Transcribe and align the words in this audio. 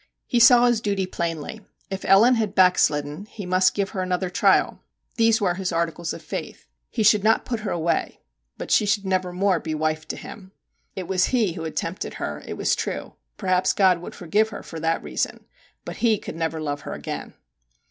He 0.25 0.39
saw 0.39 0.65
his 0.65 0.81
duty 0.81 1.05
plainly: 1.05 1.61
if 1.91 2.03
Ellen 2.05 2.33
had 2.33 2.55
'backslidden/ 2.55 3.27
he 3.27 3.45
must 3.45 3.75
give 3.75 3.91
her 3.91 4.01
another 4.01 4.31
trial. 4.31 4.81
These 5.17 5.39
were 5.39 5.53
his 5.53 5.71
articles 5.71 6.11
of 6.11 6.23
faith. 6.23 6.65
He 6.89 7.03
should 7.03 7.23
not 7.23 7.45
put 7.45 7.59
her 7.59 7.69
away; 7.69 8.19
but 8.57 8.71
she 8.71 8.87
should 8.87 9.05
nevermore 9.05 9.59
be 9.59 9.75
wife 9.75 10.07
to 10.07 10.17
him. 10.17 10.53
It 10.95 11.07
was 11.07 11.25
he 11.25 11.53
who 11.53 11.61
MR. 11.61 11.65
JACK 11.75 11.79
HAMLIN'S 11.79 11.79
MEDIATION 11.83 11.93
57 11.93 11.93
had 11.93 11.93
tempted 11.93 12.13
her, 12.15 12.41
it 12.47 12.57
was 12.57 12.75
true; 12.75 13.13
perhaps 13.37 13.73
God 13.73 14.01
would 14.01 14.15
forgive 14.15 14.49
her 14.49 14.63
for 14.63 14.79
that 14.79 15.03
reason, 15.03 15.45
but 15.85 15.97
he 15.97 16.17
could 16.17 16.35
never 16.35 16.59
love 16.59 16.81
her 16.81 16.93
again. 16.93 17.35